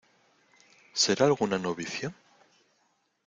¿será 1.01 1.23
alguna 1.27 1.59
novicia? 1.65 2.09